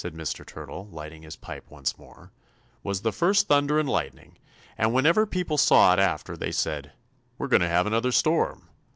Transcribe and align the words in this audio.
]"And 0.03 0.13
that," 0.13 0.17
said 0.27 0.43
Mr. 0.43 0.43
Turtle, 0.43 0.87
lighting 0.87 1.21
his 1.21 1.35
pipe 1.35 1.69
once 1.69 1.95
more, 1.95 2.31
"was 2.81 3.01
the 3.03 3.11
first 3.11 3.47
thunder 3.47 3.77
and 3.77 3.87
lightning, 3.87 4.35
and 4.75 4.95
whenever 4.95 5.27
people 5.27 5.59
saw 5.59 5.93
it 5.93 5.99
after 5.99 6.35
that 6.37 6.43
they 6.43 6.51
said, 6.51 6.93
'We're 7.37 7.49
going 7.49 7.61
to 7.61 7.69
have 7.69 7.85
another 7.85 8.11
storm!' 8.11 8.67